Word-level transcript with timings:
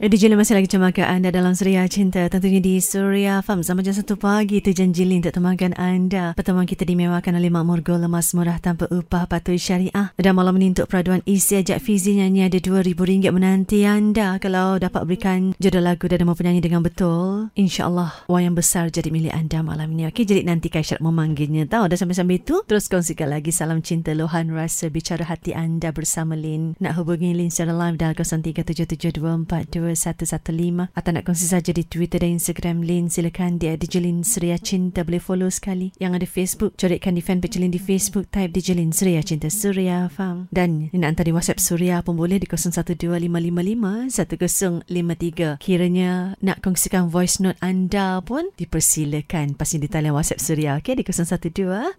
Radio 0.00 0.16
eh, 0.16 0.22
Jelly 0.24 0.32
masih 0.40 0.56
lagi 0.56 0.72
temankan 0.72 1.04
anda 1.12 1.28
dalam 1.28 1.52
Suria 1.52 1.84
Cinta 1.84 2.24
tentunya 2.24 2.56
di 2.56 2.80
Suria 2.80 3.44
Farm 3.44 3.60
sama 3.60 3.84
jam 3.84 3.92
satu 3.92 4.16
pagi 4.16 4.64
itu 4.64 4.72
janji 4.72 5.04
Lin 5.04 5.20
untuk 5.20 5.36
temankan 5.36 5.76
anda 5.76 6.32
pertemuan 6.32 6.64
kita 6.64 6.88
dimewakan 6.88 7.36
oleh 7.36 7.52
Makmur 7.52 7.84
Gol 7.84 8.00
Lemas 8.08 8.32
Murah 8.32 8.56
Tanpa 8.64 8.88
Upah 8.88 9.28
Patuh 9.28 9.60
Syariah 9.60 10.08
dan 10.16 10.32
malam 10.32 10.56
ini 10.56 10.72
untuk 10.72 10.88
peraduan 10.88 11.20
isi 11.28 11.52
ajak 11.60 11.84
fizi 11.84 12.16
nyanyi 12.16 12.48
ada 12.48 12.56
rm 12.64 12.96
ringgit 12.96 13.28
menanti 13.28 13.84
anda 13.84 14.40
kalau 14.40 14.80
dapat 14.80 15.04
berikan 15.04 15.52
jodoh 15.60 15.84
lagu 15.84 16.08
dan 16.08 16.24
nama 16.24 16.32
penyanyi 16.32 16.64
dengan 16.64 16.80
betul 16.80 17.52
insyaAllah 17.52 18.24
wayang 18.32 18.56
besar 18.56 18.88
jadi 18.88 19.12
milik 19.12 19.36
anda 19.36 19.60
malam 19.60 19.92
ini 19.92 20.08
Okey, 20.08 20.24
jadi 20.24 20.48
nanti 20.48 20.72
kaya 20.72 20.80
syarat 20.96 21.04
memanggilnya 21.04 21.68
tahu. 21.68 21.92
dan 21.92 22.00
sampai-sampai 22.00 22.40
itu 22.40 22.56
terus 22.64 22.88
kongsikan 22.88 23.28
lagi 23.36 23.52
salam 23.52 23.84
cinta 23.84 24.16
Lohan 24.16 24.48
rasa 24.48 24.88
bicara 24.88 25.28
hati 25.28 25.52
anda 25.52 25.92
bersama 25.92 26.40
Lin 26.40 26.72
nak 26.80 26.96
hubungi 26.96 27.36
Lin 27.36 27.52
secara 27.52 27.76
live 27.76 28.00
dalam 28.00 28.16
0377242 28.16 29.89
0377225115 29.96 30.92
atau 30.94 31.06
nak 31.14 31.24
kongsi 31.26 31.46
saja 31.50 31.70
di 31.74 31.84
Twitter 31.86 32.20
dan 32.22 32.30
Instagram 32.38 32.76
Lin 32.84 33.08
silakan 33.10 33.58
di 33.58 33.66
@dijelin 33.70 34.22
seria 34.26 34.56
cinta 34.58 35.02
boleh 35.06 35.20
follow 35.22 35.50
sekali 35.50 35.90
yang 35.98 36.14
ada 36.16 36.26
Facebook 36.26 36.74
corekkan 36.78 37.14
di 37.16 37.20
fanpage 37.24 37.56
Lin 37.58 37.70
di 37.72 37.78
Facebook 37.80 38.26
type 38.30 38.52
dijelin 38.54 38.92
seria 38.94 39.22
cinta 39.24 39.48
suria 39.52 40.08
fam 40.10 40.46
dan 40.54 40.88
nak 40.94 41.04
hantar 41.14 41.24
di 41.28 41.32
WhatsApp 41.34 41.60
suria 41.62 42.00
pun 42.04 42.16
boleh 42.18 42.38
di 42.42 42.46
0125551053 44.10 45.56
kiranya 45.62 46.10
nak 46.42 46.58
kongsikan 46.60 47.10
voice 47.10 47.42
note 47.42 47.58
anda 47.64 48.20
pun 48.22 48.44
dipersilakan 48.58 49.54
pasti 49.58 49.76
di 49.80 49.88
talian 49.88 50.12
WhatsApp 50.14 50.40
suria 50.42 50.76
okey 50.78 50.94
di 51.00 51.04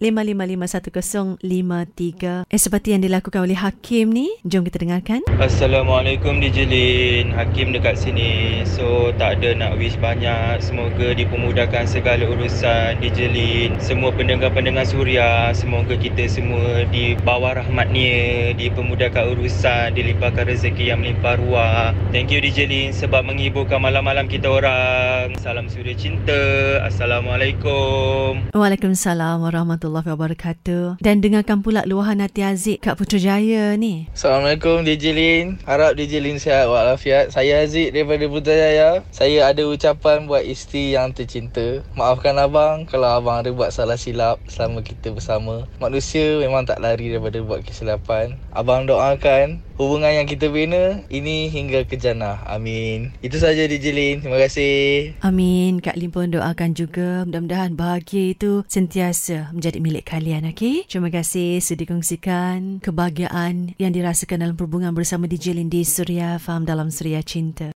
0125551053 0.02 2.44
eh 2.48 2.60
seperti 2.62 2.88
yang 2.98 3.04
dilakukan 3.06 3.42
oleh 3.42 3.58
Hakim 3.58 4.10
ni 4.14 4.28
jom 4.46 4.64
kita 4.68 4.80
dengarkan 4.82 5.22
Assalamualaikum 5.42 6.38
DJ 6.44 6.58
Lin 6.70 7.32
Hakim 7.34 7.74
dekat 7.74 7.81
dekat 7.82 7.98
sini 7.98 8.62
So 8.70 9.10
tak 9.18 9.42
ada 9.42 9.58
nak 9.58 9.82
wish 9.82 9.98
banyak 9.98 10.62
Semoga 10.62 11.18
dipermudahkan 11.18 11.90
segala 11.90 12.22
urusan 12.30 13.02
Dijelin 13.02 13.74
Semua 13.82 14.14
pendengar-pendengar 14.14 14.86
suria 14.86 15.50
Semoga 15.58 15.98
kita 15.98 16.30
semua 16.30 16.86
di 16.94 17.18
bawah 17.26 17.58
rahmatnya 17.58 18.54
Dipermudahkan 18.54 19.34
urusan 19.34 19.98
Dilimpahkan 19.98 20.46
rezeki 20.46 20.94
yang 20.94 21.02
melimpah 21.02 21.42
ruah 21.42 21.90
Thank 22.14 22.30
you 22.30 22.38
Dijelin 22.38 22.94
Sebab 22.94 23.26
menghiburkan 23.26 23.82
malam-malam 23.82 24.30
kita 24.30 24.46
orang 24.46 25.34
Salam 25.42 25.66
suria 25.66 25.98
cinta 25.98 26.38
Assalamualaikum 26.86 28.46
Waalaikumsalam 28.54 29.42
Warahmatullahi 29.42 30.06
Wabarakatuh 30.06 31.02
Dan 31.02 31.26
dengarkan 31.26 31.66
pula 31.66 31.82
luahan 31.90 32.22
hati 32.22 32.46
Aziz 32.46 32.78
Kat 32.78 32.94
Putrajaya 32.94 33.74
ni 33.74 34.06
Assalamualaikum 34.14 34.86
Dijelin 34.86 35.58
Harap 35.66 35.98
Dijelin 35.98 36.38
sihat 36.38 36.70
walafiat 36.70 37.34
Saya 37.34 37.71
Yazid 37.72 37.96
daripada 37.96 38.28
Putrajaya. 38.28 38.68
Ya, 38.68 38.90
saya 39.16 39.40
ada 39.48 39.64
ucapan 39.64 40.28
buat 40.28 40.44
isteri 40.44 40.92
yang 40.92 41.16
tercinta. 41.16 41.88
Maafkan 41.96 42.36
abang 42.36 42.84
kalau 42.84 43.08
abang 43.16 43.40
ada 43.40 43.48
buat 43.56 43.72
salah 43.72 43.96
silap 43.96 44.44
selama 44.52 44.84
kita 44.84 45.08
bersama. 45.16 45.64
Manusia 45.80 46.44
memang 46.44 46.68
tak 46.68 46.84
lari 46.84 47.16
daripada 47.16 47.40
buat 47.40 47.64
kesilapan. 47.64 48.36
Abang 48.52 48.92
doakan 48.92 49.64
hubungan 49.82 50.14
yang 50.14 50.28
kita 50.30 50.46
bina 50.54 51.02
ini 51.10 51.50
hingga 51.50 51.82
ke 51.90 51.98
jannah. 51.98 52.46
Amin. 52.46 53.10
Itu 53.26 53.42
saja 53.42 53.66
DJ 53.66 53.86
Lin. 53.98 54.16
Terima 54.22 54.38
kasih. 54.38 55.18
Amin. 55.26 55.82
Kak 55.82 55.98
Lin 55.98 56.14
pun 56.14 56.30
doakan 56.30 56.78
juga 56.78 57.26
mudah-mudahan 57.26 57.74
bahagia 57.74 58.38
itu 58.38 58.62
sentiasa 58.70 59.50
menjadi 59.58 59.82
milik 59.82 60.06
kalian. 60.14 60.46
Okay? 60.54 60.86
Terima 60.86 61.10
kasih 61.10 61.58
sudah 61.66 61.90
kongsikan 61.90 62.78
kebahagiaan 62.86 63.74
yang 63.82 63.90
dirasakan 63.90 64.46
dalam 64.46 64.56
perhubungan 64.56 64.94
bersama 64.94 65.26
DJ 65.26 65.58
Lin 65.58 65.74
di 65.74 65.82
Surya 65.82 66.38
Farm 66.38 66.70
dalam 66.70 66.94
Surya 66.94 67.26
Cinta. 67.26 67.68